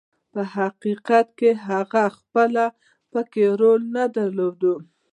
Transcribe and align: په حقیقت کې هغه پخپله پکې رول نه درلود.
په 0.31 0.41
حقیقت 0.55 1.27
کې 1.39 1.49
هغه 1.67 2.03
پخپله 2.11 2.65
پکې 3.11 3.45
رول 3.59 3.81
نه 3.95 4.03
درلود. 4.15 4.59